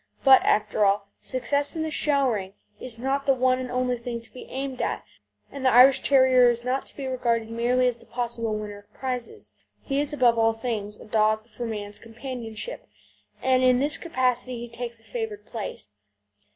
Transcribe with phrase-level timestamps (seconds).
[0.23, 4.19] But, after all, success in the show ring is not the one and only thing
[4.21, 5.03] to be aimed at,
[5.51, 8.93] and the Irish Terrier is not to be regarded merely as the possible winner of
[8.95, 9.53] prizes.
[9.83, 12.87] He is above all things a dog for man's companionship,
[13.43, 15.89] and in this capacity he takes a favoured place.